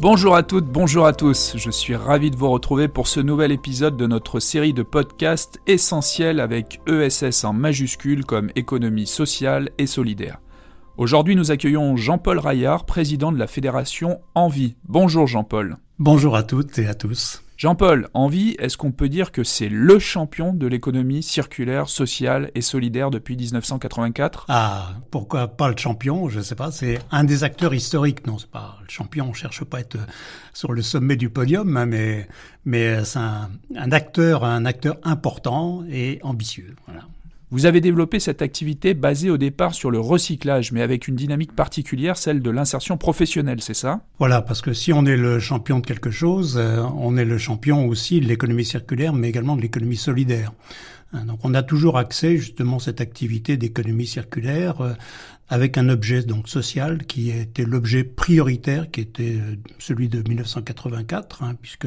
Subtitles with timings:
[0.00, 1.56] Bonjour à toutes, bonjour à tous.
[1.56, 5.58] Je suis ravi de vous retrouver pour ce nouvel épisode de notre série de podcasts
[5.66, 10.38] essentiels avec ESS en majuscule comme économie sociale et solidaire.
[10.98, 14.76] Aujourd'hui, nous accueillons Jean-Paul Raillard, président de la fédération Envie.
[14.86, 15.78] Bonjour Jean-Paul.
[15.98, 17.42] Bonjour à toutes et à tous.
[17.58, 22.60] Jean-Paul, Envie, est-ce qu'on peut dire que c'est le champion de l'économie circulaire, sociale et
[22.60, 26.28] solidaire depuis 1984 Ah, pourquoi pas le champion?
[26.28, 28.24] Je ne sais pas, c'est un des acteurs historiques.
[28.28, 29.98] Non, c'est pas le champion, on cherche pas à être
[30.52, 32.28] sur le sommet du podium, hein, mais,
[32.64, 36.76] mais c'est un, un acteur, un acteur important et ambitieux.
[36.86, 37.08] Voilà.
[37.50, 41.56] Vous avez développé cette activité basée au départ sur le recyclage, mais avec une dynamique
[41.56, 44.00] particulière, celle de l'insertion professionnelle, c'est ça?
[44.18, 47.38] Voilà, parce que si on est le champion de quelque chose, euh, on est le
[47.38, 50.52] champion aussi de l'économie circulaire, mais également de l'économie solidaire.
[51.12, 54.92] Hein, donc on a toujours accès justement cette activité d'économie circulaire euh,
[55.48, 61.42] avec un objet donc social qui était l'objet prioritaire qui était euh, celui de 1984
[61.42, 61.86] hein, puisque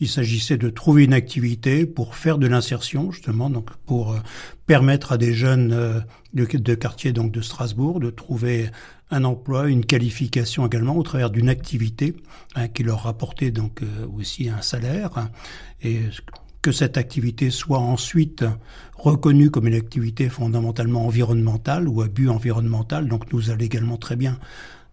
[0.00, 4.18] il s'agissait de trouver une activité pour faire de l'insertion justement donc pour euh,
[4.66, 6.02] permettre à des jeunes
[6.34, 8.68] de, de quartier donc de Strasbourg de trouver
[9.12, 12.16] un emploi, une qualification également au travers d'une activité
[12.56, 15.30] hein, qui leur rapportait donc aussi un salaire hein,
[15.82, 16.00] et
[16.66, 18.44] que cette activité soit ensuite
[18.96, 24.16] reconnue comme une activité fondamentalement environnementale ou à but environnemental, donc nous allons également très
[24.16, 24.36] bien.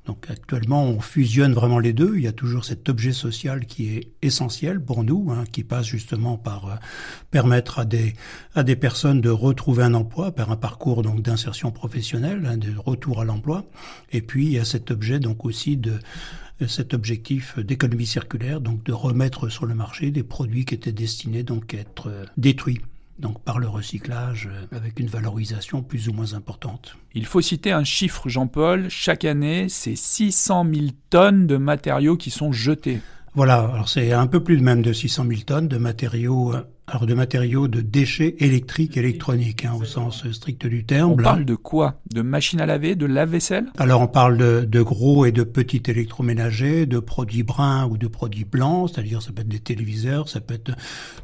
[0.06, 2.18] Donc actuellement, on fusionne vraiment les deux.
[2.18, 5.86] Il y a toujours cet objet social qui est essentiel pour nous, hein, qui passe
[5.86, 6.76] justement par euh,
[7.32, 8.14] permettre à des
[8.54, 12.74] à des personnes de retrouver un emploi par un parcours donc d'insertion professionnelle, hein, de
[12.78, 13.66] retour à l'emploi.
[14.12, 16.00] Et puis il y a cet objet donc aussi de
[16.68, 21.44] cet objectif d'économie circulaire, donc de remettre sur le marché des produits qui étaient destinés
[21.44, 22.82] donc à être euh, détruits
[23.24, 26.98] donc par le recyclage euh, avec une valorisation plus ou moins importante.
[27.16, 28.90] Il faut citer un chiffre, Jean-Paul.
[28.90, 33.00] Chaque année, c'est 600 000 tonnes de matériaux qui sont jetés.
[33.34, 36.54] Voilà, alors c'est un peu plus de même de 600 000 tonnes de matériaux,
[36.86, 41.14] alors de matériaux de déchets électriques, électroniques, hein, au sens strict du terme.
[41.14, 41.96] On parle de quoi?
[42.14, 43.66] De machines à laver, de lave-vaisselle?
[43.80, 48.08] Alors on parle de, de, gros et de petits électroménagers, de produits bruns ou de
[48.08, 50.74] produits blancs, c'est-à-dire ça peut être des téléviseurs, ça peut être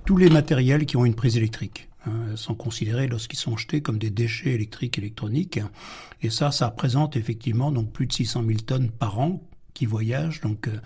[0.06, 1.89] tous les matériels qui ont une prise électrique.
[2.06, 5.60] Hein, sont considérés lorsqu'ils sont jetés comme des déchets électriques électroniques.
[6.22, 9.42] Et ça, ça représente effectivement donc plus de 600 000 tonnes par an
[9.74, 10.80] qui voyagent donc euh,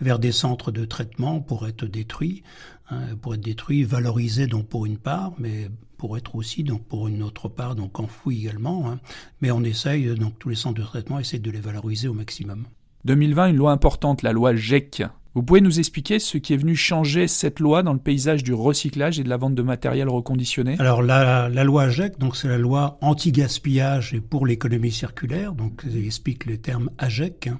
[0.00, 2.42] vers des centres de traitement pour être détruits,
[2.90, 7.08] hein, pour être détruits, valorisés donc pour une part, mais pour être aussi donc pour
[7.08, 8.90] une autre part donc enfouis également.
[8.90, 9.00] Hein.
[9.42, 12.64] Mais on essaye donc tous les centres de traitement essaient de les valoriser au maximum.
[13.04, 15.02] 2020, une loi importante, la loi GEC,
[15.34, 18.54] vous pouvez nous expliquer ce qui est venu changer cette loi dans le paysage du
[18.54, 20.76] recyclage et de la vente de matériel reconditionné?
[20.78, 25.82] Alors la, la loi AGEC, donc c'est la loi anti-gaspillage et pour l'économie circulaire, donc
[25.86, 27.48] il explique les termes AGEC.
[27.48, 27.58] Hein.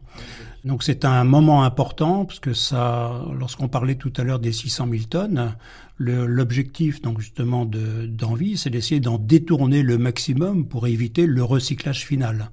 [0.64, 4.88] Donc c'est un moment important parce que ça, lorsqu'on parlait tout à l'heure des 600
[4.90, 5.56] 000 tonnes,
[5.98, 12.50] l'objectif donc justement d'envie, c'est d'essayer d'en détourner le maximum pour éviter le recyclage final.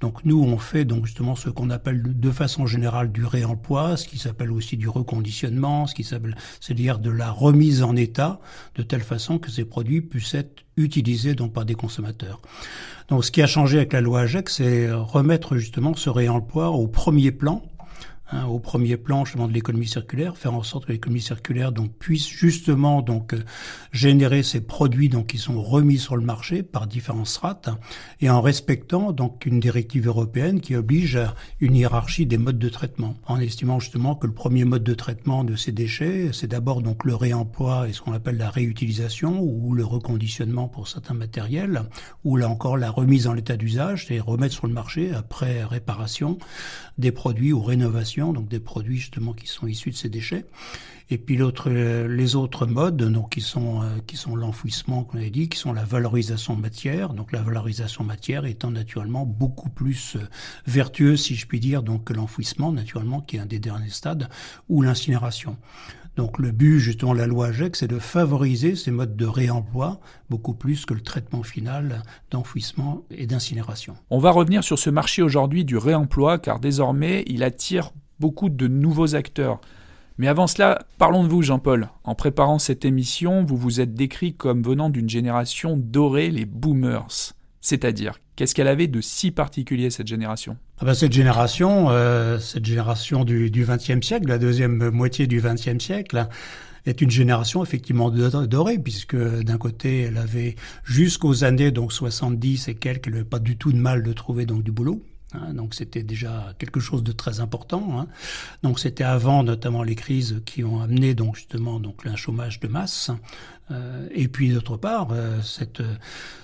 [0.00, 4.08] Donc nous, on fait donc justement ce qu'on appelle de façon générale du réemploi, ce
[4.08, 8.40] qui s'appelle aussi du reconditionnement, ce qui s'appelle, c'est-à-dire de la remise en état,
[8.76, 12.40] de telle façon que ces produits puissent être utilisés donc par des consommateurs.
[13.08, 16.86] Donc ce qui a changé avec la loi AGEC, c'est remettre justement ce réemploi au
[16.86, 17.62] premier plan
[18.32, 21.92] Hein, au premier plan justement de l'économie circulaire, faire en sorte que l'économie circulaire donc
[21.98, 23.42] puisse justement donc euh,
[23.90, 27.70] générer ces produits donc qui sont remis sur le marché par différentes strates
[28.20, 32.68] et en respectant donc une directive européenne qui oblige à une hiérarchie des modes de
[32.68, 36.82] traitement en estimant justement que le premier mode de traitement de ces déchets c'est d'abord
[36.82, 41.82] donc le réemploi et ce qu'on appelle la réutilisation ou le reconditionnement pour certains matériels
[42.22, 46.38] ou là encore la remise en l'état d'usage c'est remettre sur le marché après réparation
[47.00, 50.44] des produits ou rénovation, donc des produits justement qui sont issus de ces déchets.
[51.12, 55.28] Et puis l'autre, les autres modes, donc qui sont euh, qui sont l'enfouissement, qu'on a
[55.28, 57.14] dit, qui sont la valorisation matière.
[57.14, 60.20] Donc la valorisation matière étant naturellement beaucoup plus euh,
[60.66, 64.28] vertueuse, si je puis dire, donc que l'enfouissement, naturellement, qui est un des derniers stades,
[64.68, 65.56] ou l'incinération.
[66.16, 70.00] Donc le but, justement, de la loi AGEC, c'est de favoriser ces modes de réemploi
[70.28, 73.96] beaucoup plus que le traitement final d'enfouissement et d'incinération.
[74.10, 78.68] On va revenir sur ce marché aujourd'hui du réemploi, car désormais, il attire beaucoup de
[78.68, 79.60] nouveaux acteurs.
[80.18, 81.88] Mais avant cela, parlons de vous, Jean-Paul.
[82.04, 87.32] En préparant cette émission, vous vous êtes décrit comme venant d'une génération dorée, les boomers.
[87.62, 90.58] C'est-à-dire, qu'est-ce qu'elle avait de si particulier cette génération?
[90.78, 95.82] Ah ben Cette génération, euh, cette génération du XXe siècle, la deuxième moitié du XXe
[95.82, 96.28] siècle,
[96.86, 102.74] est une génération effectivement dorée, puisque d'un côté, elle avait jusqu'aux années donc 70 et
[102.74, 105.02] quelques, elle n'avait pas du tout de mal de trouver donc du boulot.
[105.32, 108.00] Hein, donc c'était déjà quelque chose de très important.
[108.00, 108.08] Hein.
[108.62, 112.68] Donc c'était avant notamment les crises qui ont amené donc justement donc un chômage de
[112.68, 113.10] masse.
[113.70, 115.82] Euh, et puis d'autre part, euh, cette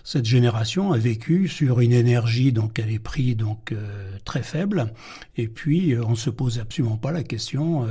[0.04, 4.92] cette génération a vécu sur une énergie donc à des prix donc euh, très faibles.
[5.36, 7.86] Et puis on se posait absolument pas la question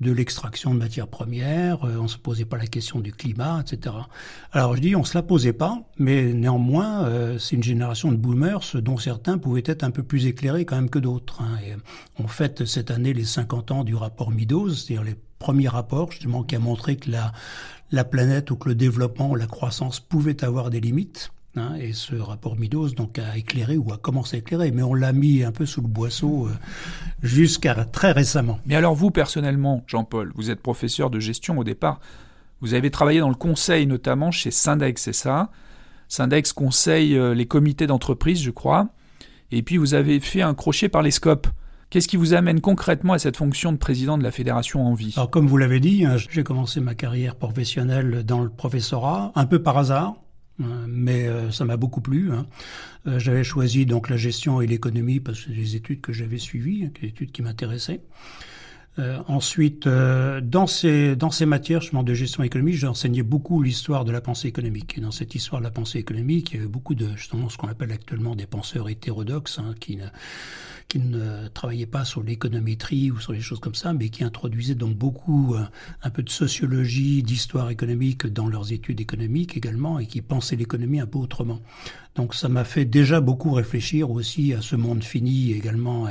[0.00, 3.94] de l'extraction de matières premières, on se posait pas la question du climat, etc.
[4.50, 8.76] Alors je dis on se la posait pas, mais néanmoins c'est une génération de boomers
[8.76, 11.42] dont certains pouvaient être un peu plus éclairés quand même que d'autres.
[11.42, 11.58] Hein.
[12.18, 16.42] On fête cette année les 50 ans du rapport Meadows, c'est-à-dire les premiers rapports justement
[16.42, 17.32] qui a montré que la
[17.92, 21.30] la planète ou que le développement ou la croissance pouvait avoir des limites.
[21.54, 24.94] Hein, et ce rapport Midos donc a éclairé ou a commencé à éclairer, mais on
[24.94, 26.52] l'a mis un peu sous le boisseau euh,
[27.22, 28.58] jusqu'à très récemment.
[28.64, 32.00] Mais alors vous personnellement, Jean-Paul, vous êtes professeur de gestion au départ.
[32.62, 35.50] Vous avez travaillé dans le conseil notamment chez Syndex, c'est ça?
[36.08, 38.88] Syndex conseille euh, les comités d'entreprise, je crois.
[39.52, 41.46] Et puis vous avez fait un crochet par les scopes.
[41.90, 45.12] Qu'est-ce qui vous amène concrètement à cette fonction de président de la fédération en vie?
[45.14, 49.44] Alors comme vous l'avez dit, hein, j'ai commencé ma carrière professionnelle dans le professorat, un
[49.44, 50.14] peu par hasard,
[50.62, 52.32] hein, mais euh, ça m'a beaucoup plu.
[52.32, 52.46] Hein.
[53.06, 56.38] Euh, j'avais choisi donc la gestion et l'économie parce que c'est des études que j'avais
[56.38, 58.00] suivies, des études qui m'intéressaient.
[58.98, 64.12] Euh, ensuite, dans ces dans ces matières de gestion économique, j'ai enseigné beaucoup l'histoire de
[64.12, 64.98] la pensée économique.
[64.98, 67.56] Et dans cette histoire de la pensée économique, il y avait beaucoup de justement ce
[67.56, 69.98] qu'on appelle actuellement des penseurs hétérodoxes hein, qui
[70.92, 74.74] qui ne travaillait pas sur l'économétrie ou sur les choses comme ça, mais qui introduisait
[74.74, 75.64] donc beaucoup euh,
[76.02, 81.00] un peu de sociologie, d'histoire économique dans leurs études économiques également, et qui pensaient l'économie
[81.00, 81.62] un peu autrement.
[82.14, 86.08] Donc ça m'a fait déjà beaucoup réfléchir aussi à ce monde fini également,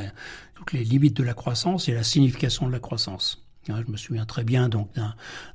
[0.62, 3.44] toutes les limites de la croissance et la signification de la croissance.
[3.68, 4.90] Je me souviens très bien donc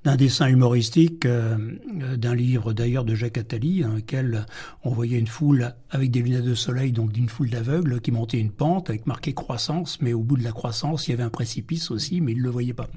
[0.05, 1.56] d'un dessin humoristique, euh,
[2.03, 4.47] euh, d'un livre d'ailleurs de Jacques Attali, dans lequel
[4.85, 8.38] on voyait une foule avec des lunettes de soleil, donc d'une foule d'aveugles qui montait
[8.38, 11.31] une pente avec marqué croissance, mais au bout de la croissance, il y avait un
[11.31, 12.88] précipice aussi, mais ils ne le voyaient pas.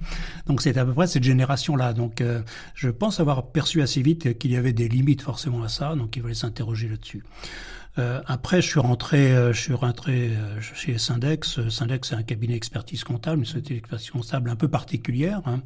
[0.45, 1.93] Donc c'est à peu près cette génération-là.
[1.93, 2.41] Donc euh,
[2.75, 6.15] je pense avoir perçu assez vite qu'il y avait des limites forcément à ça, donc
[6.15, 7.23] il fallait s'interroger là-dessus.
[7.99, 11.67] Euh, après, je suis rentré, euh, euh, chez Syndex.
[11.69, 15.41] Syndex, c'est un cabinet expertise comptable, une société d'expertise comptable un peu particulière.
[15.45, 15.61] Hein.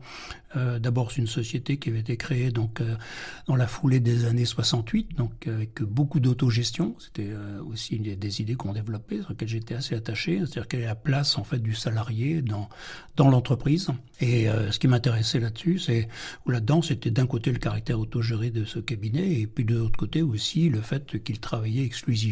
[0.80, 2.80] D'abord, c'est une société qui avait été créée donc
[3.48, 6.96] dans la foulée des années 68, donc avec beaucoup d'autogestion.
[7.00, 7.32] C'était
[7.68, 10.38] aussi une des, idées qu'on développait, sur lesquelles j'étais assez attaché.
[10.38, 12.70] C'est-à-dire quelle est la place en fait du salarié dans
[13.16, 13.88] dans l'entreprise.
[14.22, 16.08] Et ce qui m'intéressait là-dessus, c'est
[16.46, 19.98] ou là-dedans, c'était d'un côté le caractère autogéré de ce cabinet, et puis de l'autre
[19.98, 22.23] côté aussi le fait qu'il travaillait exclusivement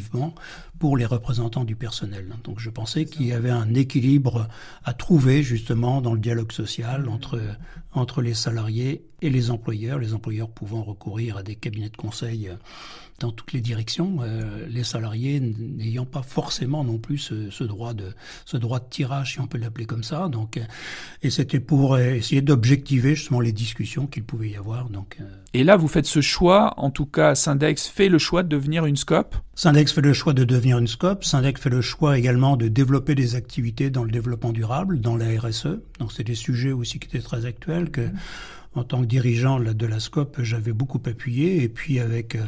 [0.80, 2.34] pour les représentants du personnel.
[2.44, 4.48] Donc je pensais qu'il y avait un équilibre
[4.84, 7.40] à trouver justement dans le dialogue social entre,
[7.92, 12.50] entre les salariés et les employeurs, les employeurs pouvant recourir à des cabinets de conseil
[13.22, 17.20] dans toutes les directions, euh, les salariés n'ayant pas forcément non plus
[17.52, 18.14] ce, droit de
[18.46, 20.28] ce droit de tirage, si on peut l'appeler comme ça.
[20.28, 20.62] Donc, euh,
[21.22, 24.90] et c'était pour essayer d'objectiver justement les discussions qu'il pouvait y avoir.
[24.90, 25.26] Donc, euh.
[25.54, 26.74] et là, vous faites ce choix.
[26.78, 29.36] En tout cas, Syndex fait le choix de devenir une scope.
[29.54, 31.24] Syndex fait le choix de devenir une scope.
[31.24, 35.28] Syndex fait le choix également de développer des activités dans le développement durable, dans la
[35.40, 35.80] RSE.
[36.00, 38.10] Donc, c'est des sujets aussi qui étaient très actuels que
[38.74, 41.64] en tant que dirigeant de la SCOP, j'avais beaucoup appuyé.
[41.64, 42.46] Et puis avec euh,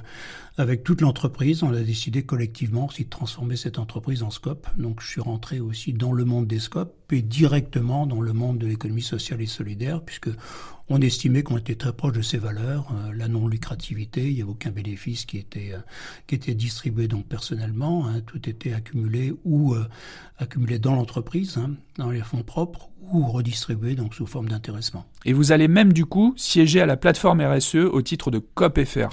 [0.57, 4.67] avec toute l'entreprise, on a décidé collectivement aussi de transformer cette entreprise en SCOP.
[4.77, 8.59] Donc je suis rentré aussi dans le monde des SCOP et directement dans le monde
[8.59, 10.29] de l'économie sociale et solidaire, puisque
[10.89, 14.51] on estimait qu'on était très proche de ces valeurs, euh, la non-lucrativité, il n'y avait
[14.51, 19.75] aucun bénéfice qui était, euh, distribué donc personnellement, hein, tout était accumulé ou
[20.37, 25.05] accumulé dans l'entreprise, hein, dans les fonds propres, ou redistribué donc sous forme d'intéressement.
[25.25, 29.09] Et vous allez même du coup siéger à la plateforme RSE au titre de COPFR.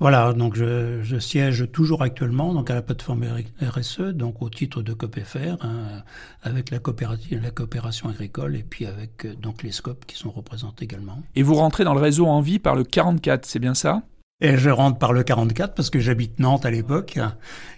[0.00, 3.26] Voilà, donc je, je, siège toujours actuellement donc à la plateforme
[3.60, 6.02] RSE, donc au titre de COPFR, hein,
[6.42, 10.30] avec la, coopérative, la coopération agricole et puis avec euh, donc les scopes qui sont
[10.30, 11.22] représentés également.
[11.36, 14.02] Et vous rentrez dans le réseau en vie par le 44, c'est bien ça?
[14.40, 17.18] Et je rentre par le 44 parce que j'habite Nantes à l'époque.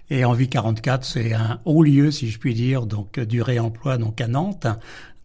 [0.09, 4.21] Et Envie 44, c'est un haut lieu, si je puis dire, donc du réemploi donc
[4.21, 4.67] à Nantes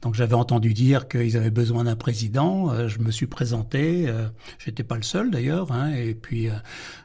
[0.03, 2.71] Donc j'avais entendu dire qu'ils avaient besoin d'un président.
[2.71, 4.09] Euh, je me suis présenté.
[4.09, 4.29] Euh,
[4.59, 5.73] J'étais pas le seul d'ailleurs.
[5.73, 6.53] Hein, et puis euh,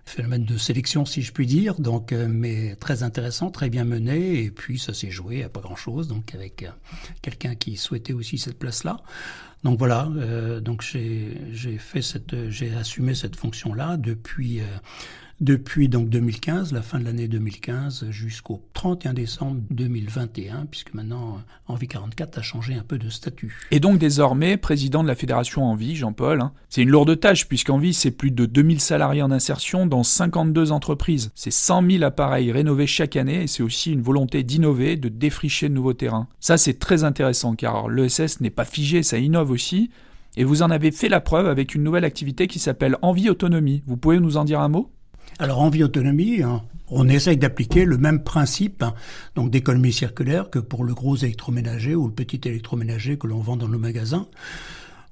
[0.05, 1.79] phénomène de sélection si je puis dire.
[1.79, 4.43] Donc mais très intéressant, très bien mené.
[4.43, 6.07] Et puis ça s'est joué à pas grand chose.
[6.07, 6.65] Donc avec
[7.21, 8.97] quelqu'un qui souhaitait aussi cette place là.
[9.63, 10.09] Donc voilà.
[10.61, 14.61] donc j'ai fait cette, j'ai assumé cette fonction là depuis
[15.39, 21.73] depuis donc 2015, la fin de l'année 2015, jusqu'au 31 décembre 2021, puisque maintenant euh,
[21.73, 23.67] Envie 44 a changé un peu de statut.
[23.71, 26.41] Et donc désormais président de la fédération Envie, Jean-Paul.
[26.41, 26.53] Hein.
[26.69, 31.31] C'est une lourde tâche, puisqu'Envie, c'est plus de 2000 salariés en insertion dans 52 entreprises.
[31.35, 35.67] C'est 100 000 appareils rénovés chaque année, et c'est aussi une volonté d'innover, de défricher
[35.67, 36.27] de nouveaux terrains.
[36.39, 39.89] Ça, c'est très intéressant, car l'ESS n'est pas figé, ça innove aussi.
[40.35, 43.83] Et vous en avez fait la preuve avec une nouvelle activité qui s'appelle Envie Autonomie.
[43.85, 44.92] Vous pouvez nous en dire un mot?
[45.39, 48.83] Alors en vie autonomie, hein, on essaye d'appliquer le même principe
[49.35, 53.57] donc d'économie circulaire que pour le gros électroménager ou le petit électroménager que l'on vend
[53.57, 54.27] dans nos magasins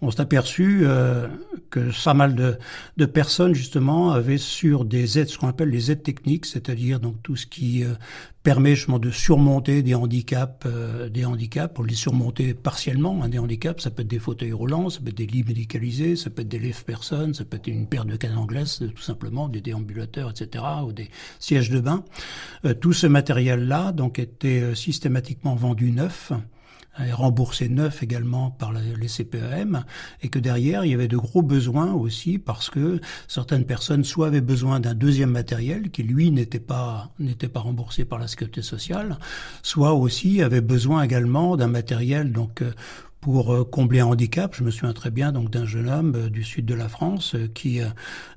[0.02, 1.28] on s'est aperçu euh,
[1.70, 2.58] que ça mal de,
[2.98, 7.22] de, personnes justement avaient sur des aides, ce qu'on appelle les aides techniques, c'est-à-dire donc
[7.22, 7.94] tout ce qui euh,
[8.42, 13.24] permet justement de surmonter des handicaps, euh, des handicaps, pour les surmonter partiellement.
[13.24, 16.16] Hein, des handicaps, ça peut être des fauteuils roulants, ça peut être des lits médicalisés,
[16.16, 19.50] ça peut être des lèvres-personnes, ça peut être une paire de cannes anglaises, tout simplement,
[19.50, 22.04] des déambulateurs, etc., ou des sièges de bain.
[22.80, 26.32] tout ce matériel-là donc était systématiquement vendu neuf
[27.00, 29.86] est remboursé neuf également par les CPEM,
[30.22, 34.28] et que derrière, il y avait de gros besoins aussi parce que certaines personnes soit
[34.28, 38.62] avaient besoin d'un deuxième matériel qui, lui, n'était pas, n'était pas remboursé par la sécurité
[38.62, 39.18] sociale,
[39.64, 42.72] soit aussi avaient besoin également d'un matériel, donc, euh,
[43.20, 44.56] pour euh, combler un handicap.
[44.56, 47.36] Je me souviens très bien donc d'un jeune homme euh, du sud de la France
[47.54, 47.80] qui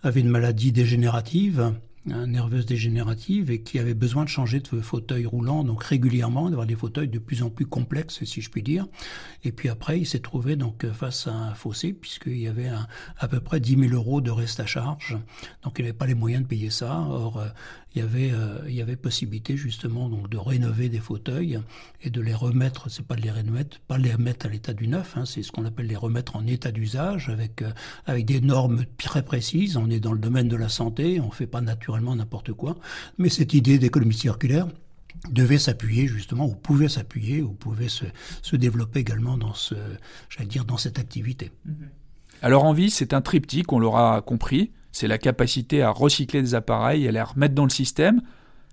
[0.02, 1.72] avait une maladie dégénérative
[2.06, 6.76] nerveuse dégénérative et qui avait besoin de changer de fauteuil roulant donc régulièrement, d'avoir des
[6.76, 8.86] fauteuils de plus en plus complexes si je puis dire.
[9.42, 12.70] Et puis après, il s'est trouvé donc face à un fossé puisqu'il y avait
[13.18, 15.16] à peu près 10 000 euros de reste à charge.
[15.62, 17.00] Donc il n'avait pas les moyens de payer ça.
[17.08, 17.48] Or, euh,
[17.94, 21.60] il y avait euh, il y avait possibilité justement donc de rénover des fauteuils
[22.02, 22.90] et de les remettre.
[22.90, 25.52] C'est pas de les remettre pas les remettre à l'état du neuf hein, c'est ce
[25.52, 27.70] qu'on appelle les remettre en état d'usage avec euh,
[28.06, 29.76] avec des normes très précises.
[29.76, 32.76] On est dans le domaine de la santé on fait pas naturellement n'importe quoi.
[33.18, 34.66] Mais cette idée d'économie circulaire
[35.30, 38.04] devait s'appuyer justement ou pouvait s'appuyer ou pouvait se,
[38.42, 39.76] se développer également dans ce
[40.28, 41.52] j'allais dire dans cette activité.
[42.42, 47.04] Alors Envie, c'est un triptyque, on l'aura compris c'est la capacité à recycler des appareils
[47.04, 48.22] et à les remettre dans le système.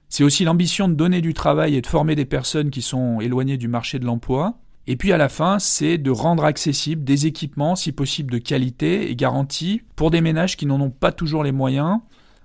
[0.07, 3.57] C'est aussi l'ambition de donner du travail et de former des personnes qui sont éloignées
[3.57, 4.59] du marché de l'emploi.
[4.85, 9.09] Et puis à la fin, c'est de rendre accessibles des équipements, si possible de qualité
[9.09, 11.99] et garantis, pour des ménages qui n'en ont pas toujours les moyens,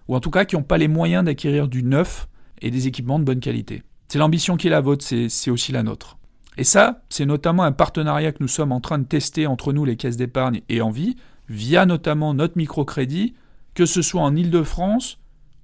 [0.09, 2.29] ou en tout cas qui n'ont pas les moyens d'acquérir du neuf
[2.63, 3.83] et des équipements de bonne qualité.
[4.09, 6.17] C'est l'ambition qui est la vôtre, c'est aussi la nôtre.
[6.57, 9.85] Et ça, c'est notamment un partenariat que nous sommes en train de tester entre nous,
[9.85, 11.17] les caisses d'épargne et Envie,
[11.51, 13.35] via notamment notre microcrédit,
[13.77, 15.19] que ce soit en Ile-de-France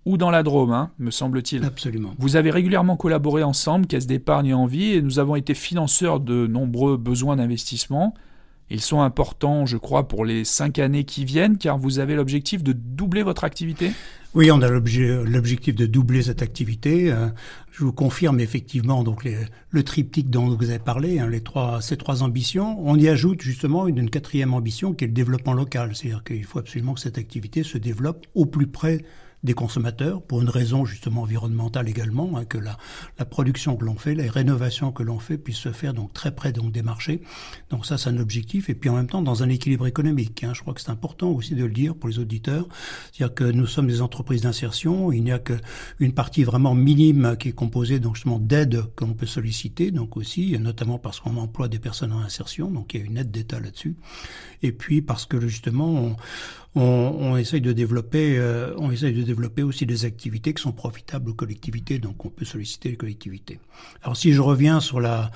[0.04, 1.64] ou dans la Drôme, hein, me semble-t-il.
[1.64, 2.10] Absolument.
[2.18, 6.46] Vous avez régulièrement collaboré ensemble, Caisse d'épargne et Envie, et nous avons été financeurs de
[6.46, 8.12] nombreux besoins d'investissement.
[8.68, 12.62] Ils sont importants, je crois, pour les cinq années qui viennent, car vous avez l'objectif
[12.62, 13.92] de doubler votre activité?
[14.34, 17.12] Oui, on a l'objectif de doubler cette activité.
[17.12, 17.28] Euh,
[17.70, 19.28] je vous confirme effectivement donc
[19.70, 21.30] le triptyque dont vous avez parlé, hein,
[21.82, 22.78] ces trois ambitions.
[22.80, 25.94] On y ajoute justement une quatrième ambition qui est le développement local.
[25.94, 29.04] C'est-à-dire qu'il faut absolument que cette activité se développe au plus près
[29.42, 32.78] des consommateurs pour une raison justement environnementale également, hein, que la,
[33.18, 36.34] la production que l'on fait, les rénovations que l'on fait puissent se faire donc très
[36.34, 37.22] près donc des marchés.
[37.70, 38.70] Donc ça, c'est un objectif.
[38.70, 40.44] Et puis en même temps, dans un équilibre économique.
[40.44, 42.68] Hein, je crois que c'est important aussi de le dire pour les auditeurs.
[43.12, 45.12] C'est-à-dire que nous sommes des entreprises d'insertion.
[45.12, 49.14] Il n'y a qu'une partie vraiment minime qui est composée donc justement d'aides que l'on
[49.14, 49.90] peut solliciter.
[49.90, 52.70] Donc aussi, notamment parce qu'on emploie des personnes en insertion.
[52.70, 53.96] Donc il y a une aide d'État là-dessus.
[54.62, 56.16] Et puis parce que justement,
[56.74, 61.28] on, essaye de développer, euh, on essaye de développer aussi des activités qui sont profitables
[61.30, 63.60] aux collectivités, donc on peut solliciter les collectivités.
[64.02, 65.30] Alors si je reviens sur la,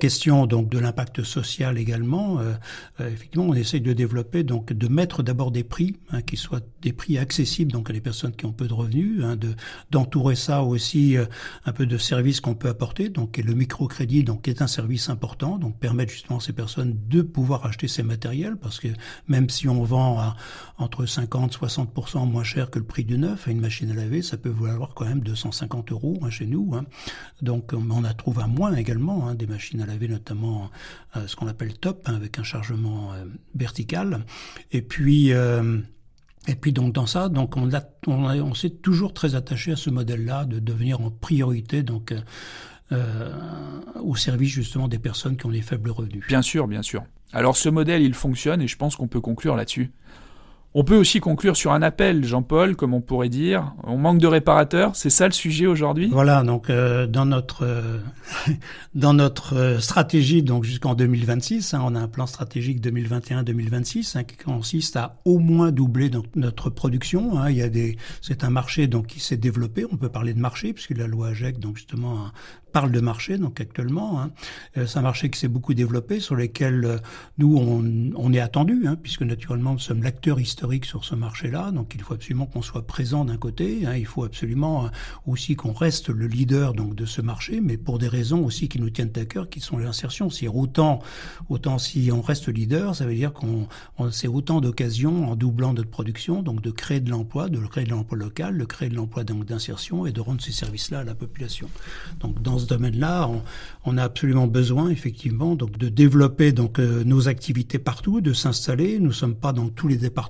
[0.00, 2.54] question donc de l'impact social également, euh,
[3.00, 6.60] euh, effectivement, on essaye de développer donc de mettre d'abord des prix hein, qui soient
[6.82, 9.54] des prix accessibles donc à des personnes qui ont peu de revenus, hein, de
[9.90, 11.16] d'entourer ça aussi
[11.64, 15.08] un peu de services qu'on peut apporter, donc et le microcrédit donc est un service
[15.08, 18.88] important, donc permettre justement à ces personnes de pouvoir acheter ces matériels que
[19.28, 20.36] même si on vend à
[20.78, 23.46] entre 50 60% moins cher que le prix du neuf.
[23.46, 26.72] Une machine à laver, ça peut valoir quand même 250 euros hein, chez nous.
[26.74, 26.84] Hein.
[27.42, 30.70] Donc on a trouvé un moins également hein, des machines à laver, notamment
[31.16, 33.24] euh, ce qu'on appelle top, avec un chargement euh,
[33.54, 34.24] vertical.
[34.72, 35.78] Et puis euh,
[36.48, 37.68] et puis donc dans ça, donc on,
[38.06, 42.14] on, on s'est toujours très attaché à ce modèle-là de devenir en priorité donc
[44.02, 46.24] au service justement des personnes qui ont des faibles revenus.
[46.26, 47.02] Bien sûr, bien sûr.
[47.32, 49.92] Alors ce modèle, il fonctionne et je pense qu'on peut conclure là-dessus.
[50.72, 53.74] On peut aussi conclure sur un appel, Jean-Paul, comme on pourrait dire.
[53.82, 56.08] On manque de réparateurs, c'est ça le sujet aujourd'hui?
[56.12, 57.98] Voilà, donc euh, dans notre euh,
[58.94, 64.22] dans notre euh, stratégie, donc jusqu'en 2026, hein, on a un plan stratégique 2021-2026 hein,
[64.22, 67.36] qui consiste à au moins doubler donc, notre production.
[67.36, 67.50] Hein.
[67.50, 69.84] il y a des, c'est un marché donc qui s'est développé.
[69.90, 72.30] On peut parler de marché puisque la loi AGEC donc justement
[72.70, 74.20] parle de marché donc actuellement.
[74.20, 74.30] Hein.
[74.74, 77.00] c'est un marché qui s'est beaucoup développé sur lequel
[77.38, 81.70] nous on, on est attendu hein, puisque naturellement nous sommes l'acteur historique sur ce marché-là.
[81.70, 83.86] Donc il faut absolument qu'on soit présent d'un côté.
[83.86, 84.88] Hein, il faut absolument euh,
[85.26, 88.80] aussi qu'on reste le leader donc de ce marché, mais pour des raisons aussi qui
[88.80, 90.30] nous tiennent à cœur, qui sont l'insertion.
[90.30, 91.00] Si autant,
[91.48, 93.66] autant si on reste leader, ça veut dire qu'on
[93.98, 97.84] on, c'est autant d'occasions en doublant notre production, donc de créer de l'emploi, de créer
[97.84, 101.14] de l'emploi local, de créer de l'emploi d'insertion et de rendre ces services-là à la
[101.14, 101.68] population.
[102.20, 103.28] Donc dans ce domaine-là,
[103.84, 108.98] on, a absolument besoin effectivement donc de développer donc euh, nos activités partout, de s'installer.
[108.98, 110.20] Nous sommes pas dans tous les départements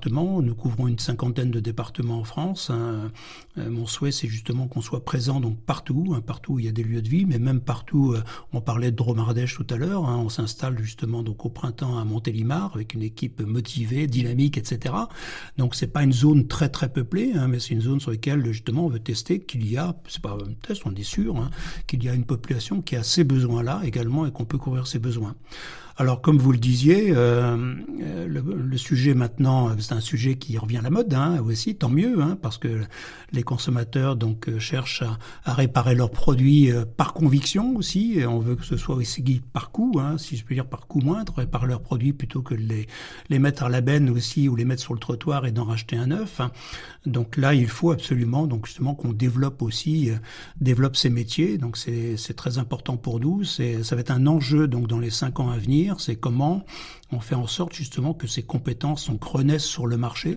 [0.40, 2.70] nous couvrons une cinquantaine de départements en France.
[2.70, 3.10] Hein.
[3.58, 6.68] Euh, mon souhait, c'est justement qu'on soit présent donc partout, hein, partout où il y
[6.68, 8.12] a des lieux de vie, mais même partout.
[8.12, 8.22] Euh,
[8.52, 10.06] on parlait de Dromardèche tout à l'heure.
[10.06, 10.18] Hein.
[10.18, 14.94] on s'installe justement donc au printemps à Montélimar avec une équipe motivée, dynamique, etc.
[15.58, 18.87] Donc c'est pas une zone très très peuplée, mais c'est une zone sur laquelle justement
[18.87, 21.50] on veut tester qu'il y a, c'est pas un test, on est sûr,
[21.87, 24.98] qu'il y a une population qui a ces besoins-là également et qu'on peut couvrir ces
[24.98, 25.34] besoins.
[25.97, 27.76] Alors, comme vous le disiez, euh,
[28.26, 32.23] le, sujet maintenant, c'est un sujet qui revient à la mode hein, aussi, tant mieux,
[32.23, 32.80] hein, parce que
[33.32, 35.02] les consommateurs donc euh, cherchent
[35.44, 38.18] à, réparer leurs produits euh, par conviction aussi.
[38.18, 40.87] Et on veut que ce soit aussi par coût, hein, si je peux dire par
[40.87, 42.87] coût moindre, réparer leurs produits plutôt que de
[43.28, 45.97] les, mettre à la benne aussi ou les mettre sur le trottoir et d'en racheter
[45.97, 46.40] un neuf.
[47.06, 50.11] Donc là, il faut absolument, donc justement, qu'on développe aussi,
[50.61, 51.59] développe ces métiers.
[51.59, 53.44] Donc c'est très important pour nous.
[53.44, 53.62] Ça
[53.94, 56.64] va être un enjeu donc dans les cinq ans à venir c'est comment
[57.12, 60.37] on fait en sorte justement que ces compétences sont renaissent sur le marché.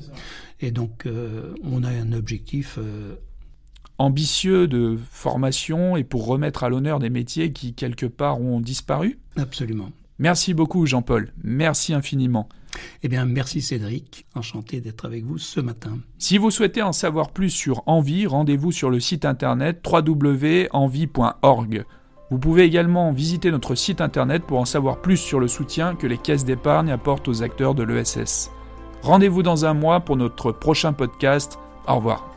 [0.60, 3.16] Et donc, euh, on a un objectif euh,
[3.98, 9.20] ambitieux de formation et pour remettre à l'honneur des métiers qui, quelque part, ont disparu
[9.36, 9.90] Absolument.
[10.20, 11.34] Merci beaucoup, Jean-Paul.
[11.44, 12.48] Merci infiniment.
[13.04, 14.26] Eh bien, merci Cédric.
[14.36, 16.00] Enchanté d'être avec vous ce matin.
[16.18, 21.86] Si vous souhaitez en savoir plus sur Envie, rendez-vous sur le site internet www.envie.org.
[22.30, 26.08] Vous pouvez également visiter notre site internet pour en savoir plus sur le soutien que
[26.08, 28.52] les caisses d'épargne apportent aux acteurs de l'ESS.
[29.04, 31.60] Rendez-vous dans un mois pour notre prochain podcast.
[31.88, 32.33] Au revoir.